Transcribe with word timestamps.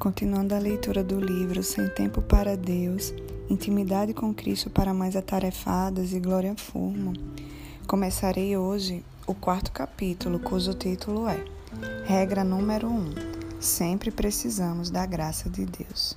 Continuando 0.00 0.54
a 0.54 0.58
leitura 0.58 1.04
do 1.04 1.20
livro 1.20 1.62
Sem 1.62 1.86
Tempo 1.90 2.22
para 2.22 2.56
Deus, 2.56 3.12
Intimidade 3.50 4.14
com 4.14 4.32
Cristo 4.32 4.70
para 4.70 4.94
Mães 4.94 5.14
Atarefadas 5.14 6.14
e 6.14 6.18
Glória 6.18 6.56
Forma, 6.56 7.12
começarei 7.86 8.56
hoje 8.56 9.04
o 9.26 9.34
quarto 9.34 9.70
capítulo, 9.70 10.40
cujo 10.40 10.72
título 10.72 11.28
é 11.28 11.44
Regra 12.06 12.42
número 12.42 12.88
1: 12.88 12.90
um, 12.90 13.10
Sempre 13.60 14.10
precisamos 14.10 14.88
da 14.88 15.04
graça 15.04 15.50
de 15.50 15.66
Deus. 15.66 16.16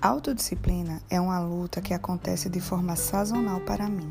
Autodisciplina 0.00 1.02
é 1.10 1.20
uma 1.20 1.40
luta 1.40 1.80
que 1.80 1.92
acontece 1.92 2.48
de 2.48 2.60
forma 2.60 2.94
sazonal 2.94 3.58
para 3.62 3.88
mim. 3.88 4.08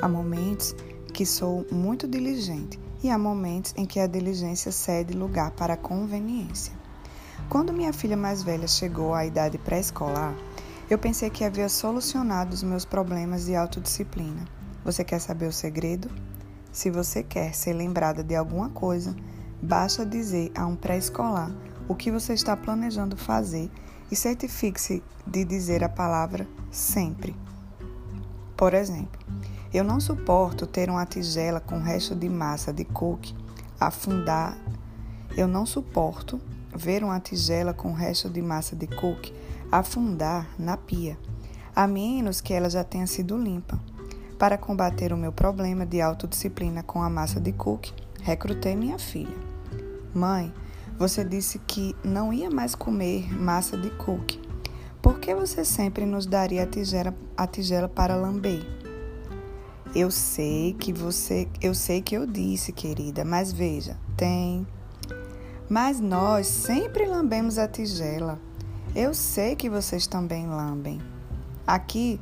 Há 0.00 0.08
momentos 0.08 0.72
que 1.12 1.26
sou 1.26 1.66
muito 1.68 2.06
diligente 2.06 2.78
e 3.02 3.10
há 3.10 3.18
momentos 3.18 3.74
em 3.76 3.84
que 3.84 3.98
a 3.98 4.06
diligência 4.06 4.70
cede 4.70 5.14
lugar 5.14 5.50
para 5.50 5.74
a 5.74 5.76
conveniência. 5.76 6.77
Quando 7.48 7.72
minha 7.72 7.92
filha 7.92 8.16
mais 8.16 8.42
velha 8.42 8.68
chegou 8.68 9.14
à 9.14 9.24
idade 9.24 9.56
pré-escolar, 9.58 10.34
eu 10.90 10.98
pensei 10.98 11.30
que 11.30 11.44
havia 11.44 11.68
solucionado 11.68 12.54
os 12.54 12.62
meus 12.62 12.84
problemas 12.84 13.46
de 13.46 13.54
autodisciplina. 13.54 14.44
Você 14.84 15.04
quer 15.04 15.18
saber 15.18 15.46
o 15.46 15.52
segredo? 15.52 16.10
Se 16.72 16.90
você 16.90 17.22
quer 17.22 17.54
ser 17.54 17.72
lembrada 17.72 18.22
de 18.22 18.34
alguma 18.34 18.68
coisa, 18.68 19.14
basta 19.62 20.04
dizer 20.04 20.52
a 20.54 20.66
um 20.66 20.76
pré-escolar 20.76 21.50
o 21.88 21.94
que 21.94 22.10
você 22.10 22.34
está 22.34 22.56
planejando 22.56 23.16
fazer 23.16 23.70
e 24.10 24.16
certifique-se 24.16 25.02
de 25.26 25.44
dizer 25.44 25.82
a 25.82 25.88
palavra 25.88 26.46
sempre. 26.70 27.34
Por 28.56 28.74
exemplo, 28.74 29.20
eu 29.72 29.84
não 29.84 30.00
suporto 30.00 30.66
ter 30.66 30.88
uma 30.88 31.04
tigela 31.04 31.60
com 31.60 31.78
resto 31.78 32.14
de 32.14 32.28
massa 32.28 32.72
de 32.72 32.84
cookie 32.84 33.34
afundar. 33.78 34.56
Eu 35.36 35.46
não 35.46 35.64
suporto 35.66 36.40
ver 36.78 37.02
uma 37.02 37.20
tigela 37.20 37.74
com 37.74 37.92
resto 37.92 38.30
de 38.30 38.40
massa 38.40 38.76
de 38.76 38.86
cookie 38.86 39.34
afundar 39.70 40.48
na 40.58 40.76
pia, 40.76 41.18
a 41.74 41.86
menos 41.86 42.40
que 42.40 42.54
ela 42.54 42.70
já 42.70 42.84
tenha 42.84 43.06
sido 43.06 43.36
limpa. 43.36 43.78
Para 44.38 44.56
combater 44.56 45.12
o 45.12 45.16
meu 45.16 45.32
problema 45.32 45.84
de 45.84 46.00
autodisciplina 46.00 46.82
com 46.82 47.02
a 47.02 47.10
massa 47.10 47.40
de 47.40 47.52
cookie, 47.52 47.92
recrutei 48.22 48.76
minha 48.76 48.98
filha. 48.98 49.36
Mãe, 50.14 50.54
você 50.96 51.24
disse 51.24 51.58
que 51.58 51.94
não 52.04 52.32
ia 52.32 52.48
mais 52.48 52.74
comer 52.74 53.30
massa 53.38 53.76
de 53.76 53.90
cookie. 53.90 54.40
Por 55.02 55.18
que 55.18 55.34
você 55.34 55.64
sempre 55.64 56.06
nos 56.06 56.24
daria 56.24 56.62
a 56.62 56.66
tigela, 56.66 57.14
a 57.36 57.46
tigela 57.46 57.88
para 57.88 58.16
lamber? 58.16 58.64
Eu 59.94 60.10
sei 60.10 60.74
que 60.74 60.92
você, 60.92 61.48
eu 61.60 61.74
sei 61.74 62.00
que 62.00 62.14
eu 62.14 62.26
disse, 62.26 62.72
querida, 62.72 63.24
mas 63.24 63.52
veja, 63.52 63.96
tem 64.16 64.66
mas 65.68 66.00
nós 66.00 66.46
sempre 66.46 67.06
lambemos 67.06 67.58
a 67.58 67.68
tigela. 67.68 68.40
Eu 68.94 69.12
sei 69.12 69.54
que 69.54 69.68
vocês 69.68 70.06
também 70.06 70.46
lambem. 70.46 71.00
Aqui, 71.66 72.20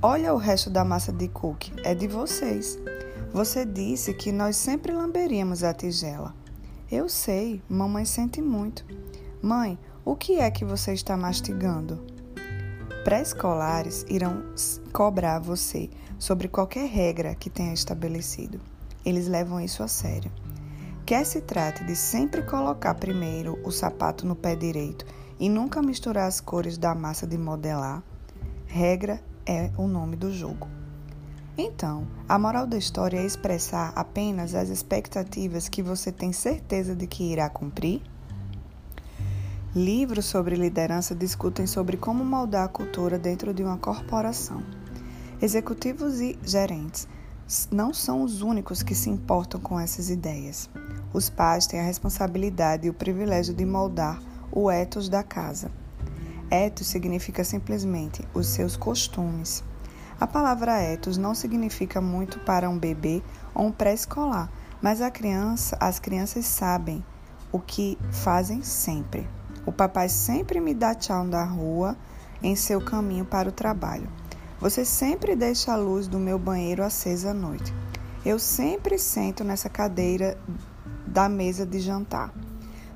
olha 0.00 0.32
o 0.32 0.36
resto 0.36 0.70
da 0.70 0.84
massa 0.84 1.12
de 1.12 1.28
cookie, 1.28 1.72
é 1.82 1.94
de 1.94 2.06
vocês. 2.06 2.78
Você 3.32 3.66
disse 3.66 4.14
que 4.14 4.30
nós 4.30 4.56
sempre 4.56 4.92
lamberíamos 4.92 5.64
a 5.64 5.74
tigela. 5.74 6.34
Eu 6.90 7.08
sei, 7.08 7.62
mamãe 7.68 8.04
sente 8.04 8.40
muito. 8.40 8.84
Mãe, 9.42 9.78
o 10.04 10.16
que 10.16 10.38
é 10.38 10.50
que 10.50 10.64
você 10.64 10.92
está 10.92 11.16
mastigando? 11.16 12.02
Pré-escolares 13.04 14.06
irão 14.08 14.42
cobrar 14.92 15.38
você 15.38 15.90
sobre 16.18 16.48
qualquer 16.48 16.88
regra 16.88 17.34
que 17.34 17.50
tenha 17.50 17.74
estabelecido. 17.74 18.60
Eles 19.04 19.28
levam 19.28 19.60
isso 19.60 19.82
a 19.82 19.88
sério. 19.88 20.30
Quer 21.08 21.24
se 21.24 21.40
trate 21.40 21.84
de 21.84 21.96
sempre 21.96 22.42
colocar 22.42 22.92
primeiro 22.92 23.58
o 23.64 23.70
sapato 23.70 24.26
no 24.26 24.36
pé 24.36 24.54
direito 24.54 25.06
e 25.40 25.48
nunca 25.48 25.80
misturar 25.80 26.28
as 26.28 26.38
cores 26.38 26.76
da 26.76 26.94
massa 26.94 27.26
de 27.26 27.38
modelar, 27.38 28.02
regra 28.66 29.18
é 29.46 29.70
o 29.78 29.88
nome 29.88 30.16
do 30.16 30.30
jogo. 30.30 30.68
Então, 31.56 32.06
a 32.28 32.38
moral 32.38 32.66
da 32.66 32.76
história 32.76 33.16
é 33.16 33.24
expressar 33.24 33.90
apenas 33.96 34.54
as 34.54 34.68
expectativas 34.68 35.66
que 35.66 35.82
você 35.82 36.12
tem 36.12 36.30
certeza 36.30 36.94
de 36.94 37.06
que 37.06 37.32
irá 37.32 37.48
cumprir? 37.48 38.02
Livros 39.74 40.26
sobre 40.26 40.56
liderança 40.56 41.14
discutem 41.14 41.66
sobre 41.66 41.96
como 41.96 42.22
moldar 42.22 42.66
a 42.66 42.68
cultura 42.68 43.18
dentro 43.18 43.54
de 43.54 43.64
uma 43.64 43.78
corporação. 43.78 44.62
Executivos 45.40 46.20
e 46.20 46.38
gerentes 46.44 47.08
não 47.72 47.94
são 47.94 48.22
os 48.22 48.42
únicos 48.42 48.82
que 48.82 48.94
se 48.94 49.08
importam 49.08 49.58
com 49.58 49.80
essas 49.80 50.10
ideias. 50.10 50.68
Os 51.12 51.30
pais 51.30 51.66
têm 51.66 51.80
a 51.80 51.84
responsabilidade 51.84 52.86
e 52.86 52.90
o 52.90 52.94
privilégio 52.94 53.54
de 53.54 53.64
moldar 53.64 54.20
o 54.52 54.70
ethos 54.70 55.08
da 55.08 55.22
casa. 55.22 55.70
Ethos 56.50 56.86
significa 56.86 57.44
simplesmente 57.44 58.26
os 58.34 58.46
seus 58.48 58.76
costumes. 58.76 59.62
A 60.20 60.26
palavra 60.26 60.82
ethos 60.82 61.16
não 61.16 61.34
significa 61.34 62.00
muito 62.00 62.40
para 62.40 62.68
um 62.68 62.78
bebê 62.78 63.22
ou 63.54 63.66
um 63.66 63.72
pré-escolar, 63.72 64.50
mas 64.80 65.00
criança, 65.10 65.76
as 65.80 65.98
crianças 65.98 66.44
sabem 66.46 67.04
o 67.52 67.58
que 67.58 67.98
fazem 68.10 68.62
sempre. 68.62 69.28
O 69.64 69.72
papai 69.72 70.08
sempre 70.08 70.60
me 70.60 70.74
dá 70.74 70.94
tchau 70.94 71.24
na 71.24 71.44
rua 71.44 71.96
em 72.42 72.56
seu 72.56 72.80
caminho 72.80 73.24
para 73.24 73.48
o 73.48 73.52
trabalho. 73.52 74.08
Você 74.60 74.84
sempre 74.84 75.36
deixa 75.36 75.72
a 75.72 75.76
luz 75.76 76.08
do 76.08 76.18
meu 76.18 76.38
banheiro 76.38 76.82
acesa 76.82 77.30
à 77.30 77.34
noite. 77.34 77.72
Eu 78.24 78.38
sempre 78.38 78.98
sento 78.98 79.44
nessa 79.44 79.68
cadeira 79.68 80.36
da 81.18 81.28
mesa 81.28 81.66
de 81.66 81.80
jantar. 81.80 82.32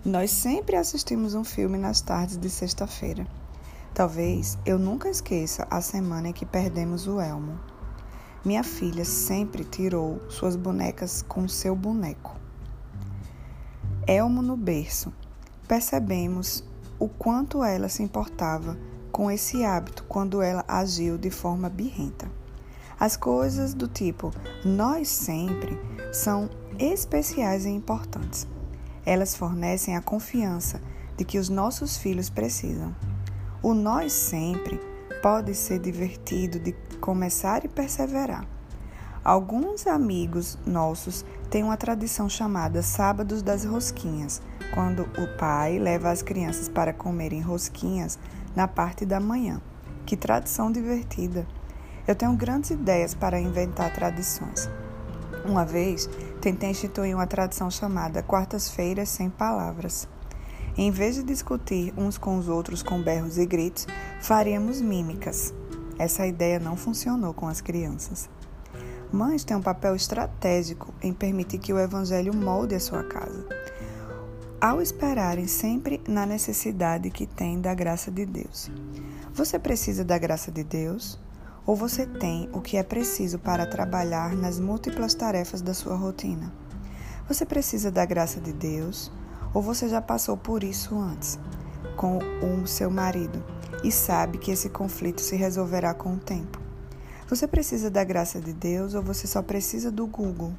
Nós 0.05 0.31
sempre 0.31 0.77
assistimos 0.77 1.35
um 1.35 1.43
filme 1.43 1.77
nas 1.77 2.01
tardes 2.01 2.37
de 2.37 2.49
sexta-feira. 2.49 3.27
Talvez 3.93 4.57
eu 4.65 4.79
nunca 4.79 5.09
esqueça 5.09 5.67
a 5.69 5.81
semana 5.81 6.29
em 6.29 6.33
que 6.33 6.47
perdemos 6.47 7.09
o 7.09 7.21
Elmo. 7.21 7.59
Minha 8.45 8.63
filha 8.63 9.05
sempre 9.05 9.65
tirou 9.65 10.23
suas 10.31 10.55
bonecas 10.55 11.23
com 11.23 11.49
seu 11.49 11.75
boneco. 11.75 12.37
Elmo 14.07 14.41
no 14.41 14.57
berço. 14.57 15.13
Percebemos 15.67 16.63
o 17.01 17.09
quanto 17.09 17.65
ela 17.65 17.89
se 17.89 18.05
importava 18.05 18.79
com 19.11 19.33
esse 19.33 19.65
hábito 19.65 20.05
quando 20.05 20.41
ela 20.41 20.65
agiu 20.69 21.19
de 21.19 21.29
forma 21.29 21.69
birrenta. 21.69 22.31
As 23.01 23.17
coisas 23.17 23.75
do 23.75 23.89
tipo 23.89 24.33
nós 24.65 25.09
sempre 25.09 25.77
são 26.13 26.51
especiais 26.79 27.65
e 27.65 27.71
importantes. 27.71 28.47
Elas 29.05 29.35
fornecem 29.35 29.97
a 29.97 30.03
confiança 30.03 30.81
de 31.17 31.25
que 31.25 31.39
os 31.39 31.49
nossos 31.49 31.97
filhos 31.97 32.31
precisam. 32.31 32.95
O 33.63 33.75
nós 33.75 34.13
sempre 34.13 34.81
pode 35.23 35.55
ser 35.55 35.79
divertido 35.79 36.59
de 36.59 36.73
começar 37.01 37.65
e 37.65 37.69
perseverar. 37.69 38.47
Alguns 39.25 39.87
amigos 39.87 40.59
nossos 40.67 41.25
têm 41.49 41.63
uma 41.63 41.77
tradição 41.77 42.29
chamada 42.29 42.83
Sábados 42.83 43.41
das 43.41 43.65
Rosquinhas, 43.65 44.43
quando 44.75 45.03
o 45.03 45.39
pai 45.39 45.79
leva 45.79 46.11
as 46.11 46.23
crianças 46.23 46.69
para 46.69 46.93
comerem 46.93 47.41
rosquinhas 47.41 48.19
na 48.55 48.67
parte 48.67 49.07
da 49.07 49.21
manhã. 49.21 49.61
Que 50.05 50.17
tradição 50.17 50.73
divertida! 50.73 51.47
Eu 52.07 52.17
tenho 52.17 52.35
grandes 52.35 52.71
ideias 52.71 53.15
para 53.15 53.41
inventar 53.41 53.93
tradições. 53.95 54.69
Uma 55.45 55.65
vez, 55.65 56.09
tentei 56.41 56.71
instituir 56.71 57.15
uma 57.15 57.27
tradição 57.27 57.71
chamada 57.71 58.23
Quartas-feiras 58.23 59.09
Sem 59.09 59.29
Palavras. 59.29 60.09
Em 60.77 60.91
vez 60.91 61.17
de 61.17 61.23
discutir 61.23 61.93
uns 61.97 62.17
com 62.17 62.39
os 62.39 62.49
outros 62.49 62.83
com 62.83 63.03
berros 63.03 63.37
e 63.39 63.45
gritos, 63.45 63.87
faríamos 64.21 64.81
mímicas. 64.81 65.53
Essa 65.99 66.27
ideia 66.27 66.59
não 66.59 66.77
funcionou 66.77 67.35
com 67.35 67.49
as 67.49 67.61
crianças. 67.61 68.31
Mães 69.13 69.45
têm 69.45 69.57
um 69.57 69.63
papel 69.63 69.95
estratégico 69.95 70.95
em 71.03 71.13
permitir 71.13 71.59
que 71.59 71.73
o 71.73 71.79
Evangelho 71.79 72.35
molde 72.35 72.75
a 72.75 72.81
sua 72.81 73.05
casa. 73.05 73.47
Ao 74.61 74.81
esperarem 74.81 75.47
sempre 75.47 76.01
na 76.09 76.25
necessidade 76.25 77.11
que 77.11 77.27
tem 77.27 77.61
da 77.61 77.75
graça 77.75 78.11
de 78.11 78.25
Deus. 78.25 78.71
Você 79.35 79.59
precisa 79.59 80.05
da 80.05 80.17
graça 80.17 80.51
de 80.51 80.63
Deus? 80.63 81.19
Ou 81.67 81.77
você 81.77 82.07
tem 82.07 82.49
o 82.53 82.61
que 82.61 82.77
é 82.77 82.83
preciso 82.83 83.39
para 83.39 83.67
trabalhar 83.67 84.35
nas 84.35 84.59
múltiplas 84.59 85.15
tarefas 85.15 85.63
da 85.63 85.73
sua 85.75 85.95
rotina? 85.95 86.53
Você 87.29 87.47
precisa 87.47 87.91
da 87.91 88.05
graça 88.05 88.41
de 88.41 88.53
Deus 88.53 89.11
ou 89.55 89.63
você 89.63 89.89
já 89.89 90.01
passou 90.01 90.37
por 90.37 90.65
isso 90.65 90.99
antes 90.99 91.39
com 91.97 92.19
o 92.19 92.67
seu 92.67 92.91
marido 92.91 93.45
e 93.85 93.93
sabe 93.93 94.39
que 94.39 94.51
esse 94.51 94.69
conflito 94.69 95.21
se 95.21 95.37
resolverá 95.37 95.95
com 95.95 96.15
o 96.15 96.19
tempo? 96.19 96.61
Você 97.29 97.47
precisa 97.47 97.91
da 97.91 98.05
graça 98.05 98.41
de 98.41 98.53
Deus 98.53 98.95
ou 98.95 99.03
você 99.03 99.27
só 99.27 99.41
precisa 99.41 99.91
do 99.91 100.07
Google? 100.07 100.53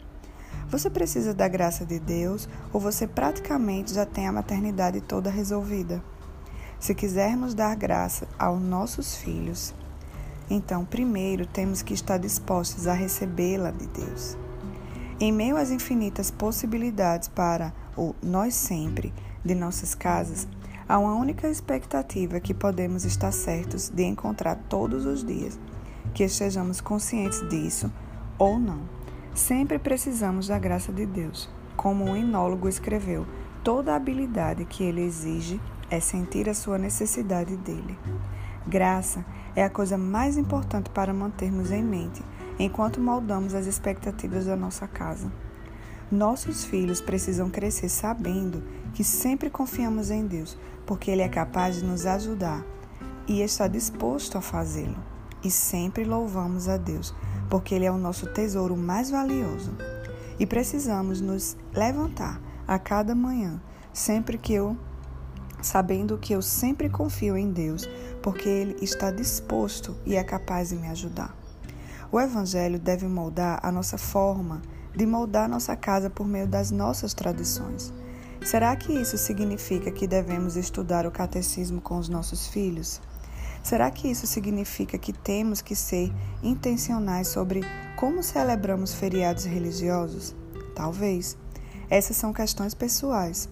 Você 0.69 0.89
precisa 0.89 1.33
da 1.33 1.47
graça 1.47 1.85
de 1.85 2.00
Deus 2.00 2.47
ou 2.71 2.79
você 2.79 3.05
praticamente 3.05 3.94
já 3.94 4.05
tem 4.05 4.27
a 4.27 4.31
maternidade 4.31 5.01
toda 5.01 5.29
resolvida? 5.29 6.03
Se 6.79 6.95
quisermos 6.95 7.53
dar 7.53 7.75
graça 7.75 8.27
aos 8.39 8.61
nossos 8.61 9.15
filhos, 9.15 9.73
então, 10.55 10.85
primeiro 10.85 11.45
temos 11.45 11.81
que 11.81 11.94
estar 11.94 12.17
dispostos 12.17 12.88
a 12.88 12.94
recebê-la 12.94 13.71
de 13.71 13.88
Deus. 13.88 14.38
Em 15.19 15.31
meio 15.31 15.57
às 15.57 15.71
infinitas 15.71 16.29
possibilidades 16.29 17.27
para 17.27 17.73
o 17.97 18.13
nós 18.21 18.53
sempre 18.53 19.13
de 19.44 19.55
nossas 19.55 19.95
casas, 19.95 20.47
Há 20.88 21.00
uma 21.00 21.15
única 21.15 21.47
expectativa 21.47 22.41
que 22.41 22.53
podemos 22.53 23.05
estar 23.05 23.31
certos 23.31 23.89
de 23.89 24.03
encontrar 24.03 24.55
todos 24.67 25.05
os 25.05 25.23
dias, 25.23 25.57
que 26.13 26.23
estejamos 26.23 26.81
conscientes 26.81 27.41
disso 27.47 27.91
ou 28.38 28.59
não. 28.59 28.81
Sempre 29.33 29.79
precisamos 29.79 30.47
da 30.47 30.59
graça 30.59 30.91
de 30.91 31.05
Deus. 31.05 31.50
Como 31.77 32.03
um 32.03 32.15
enólogo 32.17 32.67
escreveu, 32.67 33.25
toda 33.63 33.95
habilidade 33.95 34.65
que 34.65 34.83
ele 34.83 35.01
exige 35.01 35.59
é 35.89 36.01
sentir 36.01 36.50
a 36.50 36.53
sua 36.53 36.77
necessidade 36.77 37.55
dele. 37.55 37.97
Graça 38.67 39.19
é 39.19 39.43
a 39.61 39.69
coisa 39.69 39.97
mais 39.97 40.38
importante 40.38 40.89
para 40.89 41.13
mantermos 41.13 41.69
em 41.69 41.83
mente 41.83 42.23
enquanto 42.57 43.00
moldamos 43.00 43.53
as 43.53 43.67
expectativas 43.67 44.45
da 44.45 44.55
nossa 44.55 44.88
casa. 44.88 45.31
Nossos 46.11 46.63
filhos 46.63 47.01
precisam 47.01 47.50
crescer 47.50 47.89
sabendo 47.89 48.63
que 48.94 49.03
sempre 49.03 49.50
confiamos 49.50 50.11
em 50.11 50.25
Deus, 50.25 50.57
porque 50.85 51.09
Ele 51.09 51.21
é 51.21 51.29
capaz 51.29 51.75
de 51.77 51.83
nos 51.83 52.05
ajudar 52.05 52.63
e 53.27 53.41
está 53.41 53.67
disposto 53.67 54.38
a 54.38 54.41
fazê-lo. 54.41 54.97
E 55.44 55.50
sempre 55.50 56.03
louvamos 56.03 56.69
a 56.69 56.77
Deus, 56.77 57.13
porque 57.50 57.73
Ele 57.73 57.85
é 57.85 57.91
o 57.91 57.97
nosso 57.97 58.27
tesouro 58.27 58.77
mais 58.77 59.09
valioso. 59.09 59.75
E 60.39 60.45
precisamos 60.45 61.19
nos 61.19 61.57
levantar 61.73 62.39
a 62.67 62.77
cada 62.79 63.15
manhã, 63.15 63.61
sempre 63.91 64.38
que 64.38 64.53
eu, 64.53 64.77
sabendo 65.63 66.18
que 66.18 66.33
eu 66.33 66.42
sempre 66.42 66.89
confio 66.89 67.36
em 67.38 67.51
Deus, 67.51 67.89
porque 68.21 68.48
Ele 68.48 68.75
está 68.81 69.10
disposto 69.10 69.95
e 70.06 70.15
é 70.15 70.24
capaz 70.24 70.69
de 70.69 70.75
me 70.75 70.88
ajudar. 70.89 71.36
O 72.12 72.19
Evangelho 72.19 72.77
deve 72.77 73.07
moldar 73.07 73.60
a 73.63 73.71
nossa 73.71 73.98
forma 73.98 74.62
de 74.95 75.06
moldar 75.06 75.50
nossa 75.50 75.75
casa 75.75 76.10
por 76.10 76.27
meio 76.27 76.48
das 76.48 76.69
nossas 76.69 77.13
tradições. 77.13 77.92
Será 78.45 78.75
que 78.75 78.94
isso 78.94 79.18
significa 79.18 79.89
que 79.89 80.06
devemos 80.06 80.56
estudar 80.56 81.07
o 81.07 81.12
catecismo 81.12 81.81
com 81.81 81.98
os 81.98 82.10
nossos 82.10 82.45
filhos? 82.48 83.01
Será 83.63 83.89
que 83.89 84.10
isso 84.10 84.27
significa 84.27 84.98
que 84.98 85.13
temos 85.13 85.62
que 85.62 85.75
ser 85.75 86.13
intencionais 86.44 87.30
sobre 87.30 87.62
como 87.95 88.21
celebramos 88.21 88.94
feriados 88.94 89.45
religiosos? 89.45 90.36
Talvez. 90.75 91.38
Essas 91.89 92.18
são 92.18 92.33
questões 92.33 92.74
pessoais. 92.74 93.48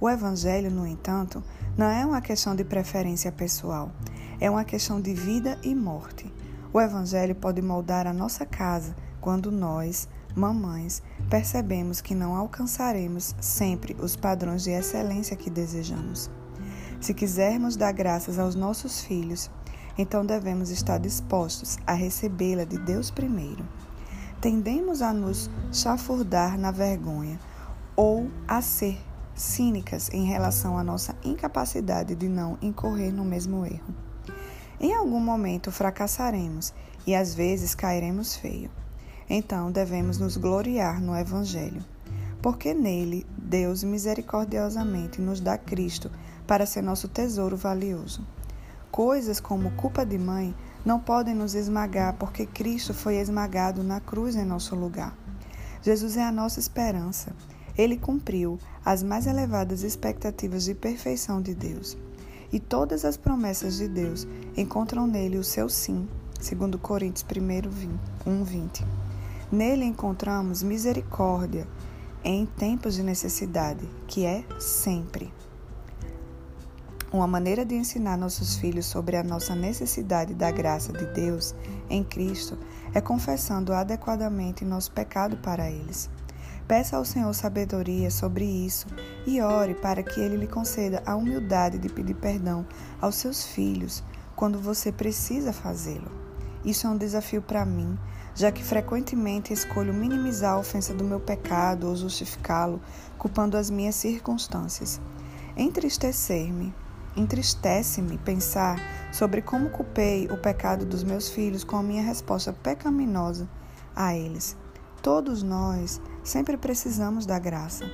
O 0.00 0.08
Evangelho, 0.08 0.70
no 0.70 0.86
entanto, 0.86 1.42
não 1.76 1.86
é 1.86 2.06
uma 2.06 2.20
questão 2.20 2.54
de 2.54 2.62
preferência 2.62 3.32
pessoal, 3.32 3.90
é 4.38 4.48
uma 4.48 4.64
questão 4.64 5.00
de 5.00 5.12
vida 5.12 5.58
e 5.62 5.74
morte. 5.74 6.32
O 6.72 6.80
Evangelho 6.80 7.34
pode 7.34 7.60
moldar 7.60 8.06
a 8.06 8.12
nossa 8.12 8.46
casa 8.46 8.94
quando 9.20 9.50
nós, 9.50 10.08
mamães, 10.36 11.02
percebemos 11.28 12.00
que 12.00 12.14
não 12.14 12.36
alcançaremos 12.36 13.34
sempre 13.40 13.96
os 14.00 14.14
padrões 14.14 14.62
de 14.62 14.70
excelência 14.70 15.36
que 15.36 15.50
desejamos. 15.50 16.30
Se 17.00 17.12
quisermos 17.12 17.74
dar 17.74 17.92
graças 17.92 18.38
aos 18.38 18.54
nossos 18.54 19.00
filhos, 19.00 19.50
então 19.96 20.24
devemos 20.24 20.70
estar 20.70 20.98
dispostos 20.98 21.76
a 21.84 21.92
recebê-la 21.92 22.62
de 22.62 22.78
Deus 22.78 23.10
primeiro. 23.10 23.64
Tendemos 24.40 25.02
a 25.02 25.12
nos 25.12 25.50
chafurdar 25.72 26.56
na 26.56 26.70
vergonha 26.70 27.40
ou 27.96 28.30
a 28.46 28.62
ser 28.62 29.07
cínicas 29.38 30.10
em 30.12 30.24
relação 30.24 30.76
à 30.76 30.84
nossa 30.84 31.16
incapacidade 31.24 32.14
de 32.14 32.28
não 32.28 32.58
incorrer 32.60 33.12
no 33.12 33.24
mesmo 33.24 33.64
erro. 33.64 33.94
Em 34.80 34.94
algum 34.94 35.20
momento 35.20 35.72
fracassaremos 35.72 36.74
e 37.06 37.14
às 37.14 37.34
vezes 37.34 37.74
cairemos 37.74 38.36
feio. 38.36 38.70
Então 39.30 39.72
devemos 39.72 40.18
nos 40.18 40.36
gloriar 40.36 41.00
no 41.00 41.16
Evangelho, 41.16 41.84
porque 42.40 42.72
nele 42.72 43.26
Deus 43.36 43.82
misericordiosamente 43.82 45.20
nos 45.20 45.40
dá 45.40 45.56
Cristo 45.58 46.10
para 46.46 46.66
ser 46.66 46.82
nosso 46.82 47.08
tesouro 47.08 47.56
valioso. 47.56 48.26
Coisas 48.90 49.38
como 49.38 49.70
culpa 49.72 50.04
de 50.04 50.16
mãe 50.16 50.54
não 50.84 50.98
podem 50.98 51.34
nos 51.34 51.54
esmagar, 51.54 52.14
porque 52.14 52.46
Cristo 52.46 52.94
foi 52.94 53.16
esmagado 53.16 53.82
na 53.82 54.00
cruz 54.00 54.34
em 54.34 54.44
nosso 54.44 54.74
lugar. 54.74 55.16
Jesus 55.82 56.16
é 56.16 56.24
a 56.24 56.32
nossa 56.32 56.58
esperança. 56.58 57.34
Ele 57.78 57.96
cumpriu 57.96 58.58
as 58.84 59.04
mais 59.04 59.28
elevadas 59.28 59.84
expectativas 59.84 60.64
de 60.64 60.74
perfeição 60.74 61.40
de 61.40 61.54
Deus. 61.54 61.96
E 62.52 62.58
todas 62.58 63.04
as 63.04 63.16
promessas 63.16 63.76
de 63.76 63.86
Deus 63.86 64.26
encontram 64.56 65.06
nele 65.06 65.38
o 65.38 65.44
seu 65.44 65.68
sim, 65.68 66.08
segundo 66.40 66.78
Coríntios 66.78 67.24
1, 68.26 68.44
20. 68.44 68.84
Nele 69.52 69.84
encontramos 69.84 70.62
misericórdia 70.62 71.68
em 72.24 72.44
tempos 72.44 72.96
de 72.96 73.02
necessidade, 73.04 73.88
que 74.08 74.26
é 74.26 74.44
sempre. 74.58 75.32
Uma 77.12 77.26
maneira 77.26 77.64
de 77.64 77.74
ensinar 77.74 78.18
nossos 78.18 78.56
filhos 78.56 78.86
sobre 78.86 79.16
a 79.16 79.22
nossa 79.22 79.54
necessidade 79.54 80.34
da 80.34 80.50
graça 80.50 80.92
de 80.92 81.06
Deus 81.06 81.54
em 81.88 82.02
Cristo 82.02 82.58
é 82.92 83.00
confessando 83.00 83.72
adequadamente 83.72 84.64
nosso 84.64 84.90
pecado 84.90 85.36
para 85.38 85.70
eles. 85.70 86.10
Peça 86.68 86.98
ao 86.98 87.04
Senhor 87.04 87.32
sabedoria 87.32 88.10
sobre 88.10 88.44
isso 88.44 88.86
e 89.26 89.40
ore 89.40 89.72
para 89.72 90.02
que 90.02 90.20
Ele 90.20 90.36
lhe 90.36 90.46
conceda 90.46 91.02
a 91.06 91.16
humildade 91.16 91.78
de 91.78 91.88
pedir 91.88 92.12
perdão 92.12 92.66
aos 93.00 93.14
seus 93.14 93.46
filhos 93.46 94.04
quando 94.36 94.60
você 94.60 94.92
precisa 94.92 95.50
fazê-lo. 95.50 96.10
Isso 96.62 96.86
é 96.86 96.90
um 96.90 96.98
desafio 96.98 97.40
para 97.40 97.64
mim, 97.64 97.98
já 98.34 98.52
que 98.52 98.62
frequentemente 98.62 99.50
escolho 99.50 99.94
minimizar 99.94 100.56
a 100.56 100.58
ofensa 100.58 100.92
do 100.92 101.04
meu 101.04 101.18
pecado 101.18 101.88
ou 101.88 101.96
justificá-lo, 101.96 102.82
culpando 103.16 103.56
as 103.56 103.70
minhas 103.70 103.94
circunstâncias. 103.94 105.00
Entristecer-me, 105.56 106.74
entristece-me 107.16 108.18
pensar 108.18 108.78
sobre 109.10 109.40
como 109.40 109.70
culpei 109.70 110.26
o 110.26 110.36
pecado 110.36 110.84
dos 110.84 111.02
meus 111.02 111.30
filhos 111.30 111.64
com 111.64 111.76
a 111.76 111.82
minha 111.82 112.02
resposta 112.02 112.52
pecaminosa 112.52 113.48
a 113.96 114.14
eles. 114.14 114.54
Todos 115.00 115.42
nós 115.42 116.00
sempre 116.28 116.56
precisamos 116.56 117.26
da 117.26 117.38
graça. 117.38 117.84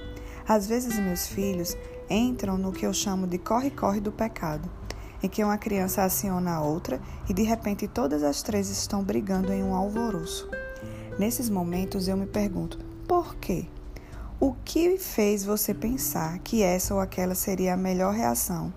Às 0.47 0.67
vezes, 0.67 0.99
meus 0.99 1.27
filhos 1.27 1.77
entram 2.11 2.59
no 2.59 2.73
que 2.73 2.85
eu 2.85 2.93
chamo 2.93 3.27
de 3.27 3.39
corre-corre 3.39 4.01
do 4.01 4.13
pecado 4.13 4.71
em 5.25 5.29
que 5.29 5.43
uma 5.43 5.57
criança 5.57 6.03
aciona 6.03 6.53
a 6.53 6.61
outra 6.61 7.01
e 7.27 7.33
de 7.33 7.43
repente 7.43 7.89
todas 7.89 8.23
as 8.23 8.43
três 8.43 8.69
estão 8.69 9.03
brigando 9.03 9.55
em 9.55 9.63
um 9.65 9.75
alvoroço. 9.75 10.51
Nesses 11.19 11.49
momentos 11.49 12.07
eu 12.09 12.17
me 12.17 12.27
pergunto: 12.27 12.79
por 13.09 13.35
quê? 13.37 13.65
O 14.39 14.55
que 14.65 14.99
fez 14.99 15.43
você 15.43 15.73
pensar 15.73 16.39
que 16.41 16.63
essa 16.63 16.93
ou 16.93 17.01
aquela 17.01 17.35
seria 17.35 17.73
a 17.73 17.77
melhor 17.77 18.13
reação 18.13 18.71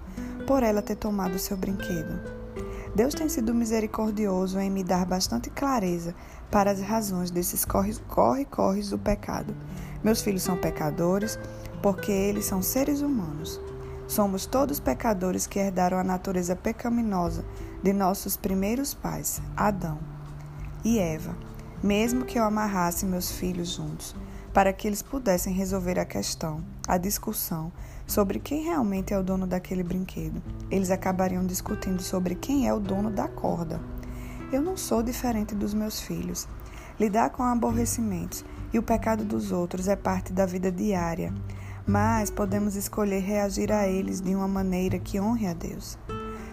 por 0.46 0.64
ela 0.64 0.82
ter 0.82 0.96
tomado 0.96 1.38
seu 1.38 1.58
brinquedo? 1.58 2.37
Deus 2.98 3.14
tem 3.14 3.30
sido 3.30 3.54
misericordioso 3.54 4.60
em 4.60 4.72
me 4.72 4.84
dar 4.84 5.06
bastante 5.06 5.52
clareza 5.52 6.16
para 6.50 6.72
as 6.72 6.82
razões 6.82 7.30
desses 7.30 7.64
corre-corres 7.64 8.90
do 8.90 8.98
pecado. 8.98 9.56
Meus 10.04 10.20
filhos 10.20 10.42
são 10.42 10.58
pecadores 10.58 11.38
porque 11.80 12.12
eles 12.12 12.46
são 12.46 12.60
seres 12.60 13.02
humanos. 13.02 13.62
Somos 14.08 14.48
todos 14.48 14.80
pecadores 14.80 15.46
que 15.46 15.60
herdaram 15.60 16.00
a 16.00 16.04
natureza 16.04 16.56
pecaminosa 16.56 17.46
de 17.84 17.94
nossos 17.94 18.36
primeiros 18.36 18.96
pais, 18.96 19.44
Adão 19.56 20.00
e 20.84 20.98
Eva, 20.98 21.38
mesmo 21.84 22.26
que 22.26 22.40
eu 22.40 22.44
amarrasse 22.44 23.06
meus 23.06 23.30
filhos 23.30 23.76
juntos, 23.76 24.16
para 24.52 24.74
que 24.74 24.88
eles 24.88 25.04
pudessem 25.04 25.54
resolver 25.54 26.00
a 26.00 26.06
questão, 26.06 26.64
a 26.88 26.98
discussão 26.98 27.72
sobre 28.08 28.40
quem 28.40 28.64
realmente 28.64 29.14
é 29.14 29.20
o 29.20 29.24
dono 29.24 29.46
daquele 29.46 29.84
brinquedo. 29.84 30.42
Eles 30.72 30.90
acabariam 30.90 31.46
discutindo 31.46 32.02
sobre 32.02 32.34
quem 32.34 32.68
é 32.68 32.74
o 32.74 32.80
dono 32.80 33.12
da 33.12 33.28
corda. 33.28 33.80
Eu 34.52 34.62
não 34.62 34.76
sou 34.76 35.04
diferente 35.04 35.54
dos 35.54 35.74
meus 35.74 36.00
filhos. 36.00 36.48
Lidar 37.00 37.30
com 37.30 37.44
aborrecimentos 37.44 38.44
e 38.74 38.80
o 38.80 38.84
pecado 38.84 39.24
dos 39.24 39.52
outros 39.52 39.88
é 39.88 39.96
parte 39.96 40.34
da 40.34 40.46
vida 40.46 40.72
diária 40.72 41.32
mas 41.88 42.30
podemos 42.30 42.76
escolher 42.76 43.22
reagir 43.22 43.72
a 43.72 43.88
eles 43.88 44.20
de 44.20 44.36
uma 44.36 44.48
maneira 44.48 45.00
que 45.00 45.22
honre 45.22 45.48
a 45.48 45.54
Deus. 45.54 45.98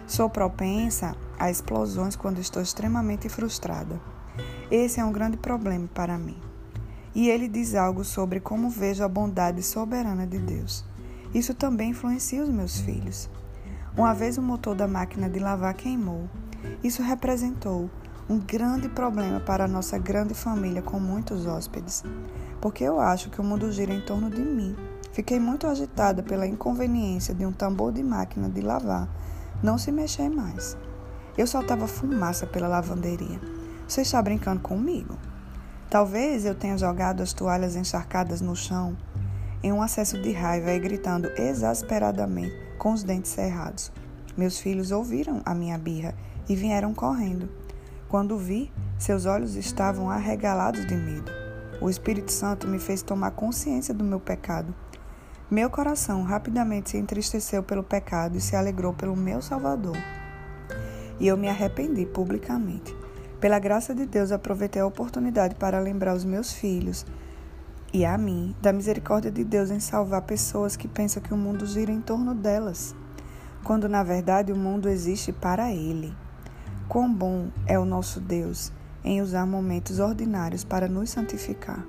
Sou 0.07 0.29
propensa 0.29 1.13
a 1.37 1.51
explosões 1.51 2.15
quando 2.15 2.39
estou 2.39 2.61
extremamente 2.61 3.27
frustrada. 3.27 3.99
Esse 4.71 5.01
é 5.01 5.03
um 5.03 5.11
grande 5.11 5.35
problema 5.35 5.89
para 5.93 6.17
mim. 6.17 6.37
E 7.13 7.29
ele 7.29 7.49
diz 7.49 7.75
algo 7.75 8.05
sobre 8.05 8.39
como 8.39 8.69
vejo 8.69 9.03
a 9.03 9.09
bondade 9.09 9.61
soberana 9.61 10.25
de 10.25 10.39
Deus. 10.39 10.85
Isso 11.35 11.53
também 11.53 11.91
influencia 11.91 12.41
os 12.41 12.49
meus 12.49 12.79
filhos. 12.79 13.29
Uma 13.95 14.11
vez 14.13 14.39
o 14.39 14.41
motor 14.41 14.73
da 14.73 14.87
máquina 14.87 15.29
de 15.29 15.37
lavar 15.37 15.75
queimou. 15.75 16.27
Isso 16.83 17.03
representou 17.03 17.91
um 18.27 18.39
grande 18.39 18.89
problema 18.89 19.39
para 19.39 19.65
a 19.65 19.67
nossa 19.67 19.99
grande 19.99 20.33
família 20.33 20.81
com 20.81 20.99
muitos 20.99 21.45
hóspedes, 21.45 22.03
porque 22.59 22.83
eu 22.83 22.99
acho 22.99 23.29
que 23.29 23.39
o 23.39 23.43
mundo 23.43 23.71
gira 23.71 23.93
em 23.93 24.01
torno 24.01 24.31
de 24.31 24.41
mim 24.41 24.75
Fiquei 25.15 25.39
muito 25.39 25.65
agitada 25.65 26.21
pela 26.21 26.45
inconveniência 26.45 27.33
de 27.33 27.45
um 27.45 27.51
tambor 27.53 27.93
de 27.93 28.03
máquina 28.03 28.49
de 28.49 28.59
lavar 28.59 29.07
não 29.63 29.77
se 29.77 29.89
mexer 29.89 30.27
mais. 30.27 30.75
Eu 31.37 31.47
soltava 31.47 31.87
fumaça 31.87 32.45
pela 32.45 32.67
lavanderia. 32.67 33.39
Você 33.87 34.01
está 34.01 34.21
brincando 34.21 34.59
comigo? 34.59 35.17
Talvez 35.89 36.43
eu 36.43 36.53
tenha 36.53 36.77
jogado 36.77 37.23
as 37.23 37.31
toalhas 37.31 37.77
encharcadas 37.77 38.41
no 38.41 38.57
chão. 38.57 38.97
Em 39.63 39.71
um 39.71 39.81
acesso 39.81 40.21
de 40.21 40.31
raiva 40.31 40.71
e 40.71 40.79
gritando 40.79 41.31
exasperadamente 41.37 42.55
com 42.77 42.93
os 42.93 43.03
dentes 43.03 43.31
cerrados. 43.31 43.91
Meus 44.37 44.59
filhos 44.59 44.91
ouviram 44.91 45.41
a 45.45 45.55
minha 45.55 45.77
birra 45.77 46.13
e 46.47 46.55
vieram 46.55 46.93
correndo. 46.93 47.49
Quando 48.07 48.37
vi, 48.37 48.71
seus 48.97 49.25
olhos 49.25 49.55
estavam 49.55 50.09
arregalados 50.09 50.85
de 50.85 50.95
medo. 50.95 51.31
O 51.81 51.89
Espírito 51.89 52.31
Santo 52.31 52.67
me 52.67 52.79
fez 52.79 53.01
tomar 53.01 53.31
consciência 53.31 53.93
do 53.93 54.03
meu 54.03 54.19
pecado. 54.19 54.73
Meu 55.49 55.69
coração 55.69 56.23
rapidamente 56.23 56.91
se 56.91 56.97
entristeceu 56.97 57.61
pelo 57.61 57.83
pecado 57.83 58.37
e 58.37 58.41
se 58.41 58.55
alegrou 58.55 58.93
pelo 58.93 59.15
meu 59.15 59.41
Salvador. 59.41 59.97
E 61.19 61.27
eu 61.27 61.37
me 61.37 61.47
arrependi 61.47 62.05
publicamente. 62.05 62.95
Pela 63.39 63.59
graça 63.59 63.93
de 63.93 64.05
Deus, 64.05 64.31
aproveitei 64.31 64.81
a 64.81 64.87
oportunidade 64.87 65.55
para 65.55 65.79
lembrar 65.79 66.15
os 66.15 66.25
meus 66.25 66.53
filhos 66.53 67.05
e 67.95 68.03
a 68.03 68.17
mim 68.17 68.53
da 68.61 68.73
misericórdia 68.73 69.31
de 69.31 69.41
Deus 69.41 69.71
em 69.71 69.79
salvar 69.79 70.23
pessoas 70.23 70.75
que 70.75 70.85
pensam 70.85 71.23
que 71.23 71.33
o 71.33 71.37
mundo 71.37 71.65
gira 71.65 71.93
em 71.93 72.01
torno 72.01 72.35
delas, 72.35 72.93
quando 73.63 73.87
na 73.87 74.03
verdade 74.03 74.51
o 74.51 74.55
mundo 74.57 74.89
existe 74.89 75.31
para 75.31 75.71
Ele. 75.71 76.13
Quão 76.89 77.11
bom 77.11 77.47
é 77.65 77.79
o 77.79 77.85
nosso 77.85 78.19
Deus 78.19 78.69
em 79.01 79.21
usar 79.21 79.45
momentos 79.45 79.99
ordinários 79.99 80.61
para 80.61 80.89
nos 80.89 81.09
santificar. 81.09 81.85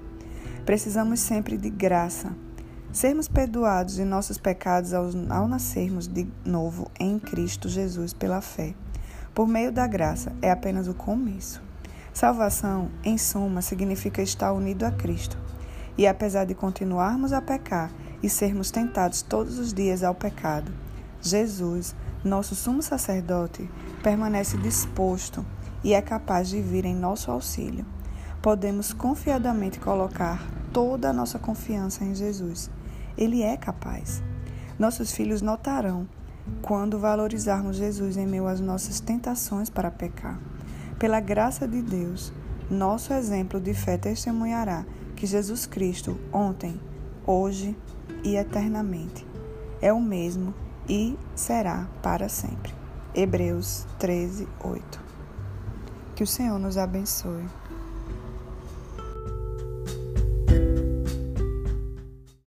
Precisamos 0.65 1.19
sempre 1.19 1.57
de 1.57 1.71
graça, 1.71 2.33
sermos 2.93 3.27
perdoados 3.27 3.97
de 3.97 4.05
nossos 4.05 4.39
pecados 4.39 4.95
ao, 4.95 5.07
ao 5.29 5.49
nascermos 5.49 6.07
de 6.07 6.29
novo 6.45 6.89
em 7.01 7.19
Cristo 7.19 7.69
Jesus 7.69 8.13
pela 8.13 8.41
fé. 8.41 8.77
Por 9.35 9.49
meio 9.49 9.73
da 9.73 9.89
graça 9.89 10.33
é 10.41 10.53
apenas 10.53 10.87
o 10.87 10.95
começo. 10.95 11.61
Salvação, 12.15 12.93
em 13.03 13.19
suma, 13.19 13.61
significa 13.61 14.23
estar 14.23 14.53
unido 14.53 14.85
a 14.85 14.93
Cristo. 14.93 15.46
E 15.99 16.07
apesar 16.07 16.45
de 16.45 16.55
continuarmos 16.55 17.33
a 17.33 17.41
pecar 17.41 17.91
e 18.23 18.29
sermos 18.29 18.71
tentados 18.71 19.23
todos 19.23 19.59
os 19.59 19.73
dias 19.73 20.03
ao 20.03 20.15
pecado, 20.15 20.73
Jesus, 21.21 21.95
nosso 22.23 22.55
sumo 22.55 22.83
sacerdote, 22.83 23.69
permanece 24.03 24.57
disposto 24.59 25.45
e 25.83 25.95
é 25.95 26.03
capaz 26.03 26.49
de 26.49 26.61
vir 26.61 26.85
em 26.85 26.95
nosso 26.95 27.31
auxílio. 27.31 27.87
Podemos 28.43 28.93
confiadamente 28.93 29.81
colocar 29.81 30.41
toda 30.73 31.11
a 31.11 31.13
nossa 31.13 31.39
confiança 31.39 32.05
em 32.05 32.15
Jesus. 32.15 32.71
Ele 33.17 33.43
é 33.43 33.57
capaz. 33.57 34.23
Nossos 34.79 35.13
filhos 35.13 35.41
notarão 35.41 36.07
quando 36.63 36.99
valorizarmos 36.99 37.77
Jesus 37.77 38.17
em 38.17 38.27
meio 38.27 38.47
às 38.47 38.61
nossas 38.61 39.01
tentações 39.01 39.71
para 39.71 39.91
pecar. 39.91 40.39
Pela 40.99 41.19
graça 41.19 41.67
de 41.67 41.83
Deus, 41.83 42.33
nosso 42.71 43.13
exemplo 43.13 43.61
de 43.61 43.75
fé 43.75 43.97
testemunhará 43.97 44.85
que 45.17 45.27
Jesus 45.27 45.65
Cristo, 45.67 46.19
ontem, 46.33 46.79
hoje 47.27 47.77
e 48.23 48.37
eternamente, 48.37 49.27
é 49.81 49.93
o 49.93 50.01
mesmo 50.01 50.55
e 50.89 51.19
será 51.35 51.89
para 52.03 52.29
sempre. 52.29 52.73
Hebreus 53.15 53.87
13, 53.99 54.47
8. 54.63 55.01
Que 56.15 56.23
o 56.23 56.27
Senhor 56.27 56.59
nos 56.59 56.77
abençoe. 56.77 57.45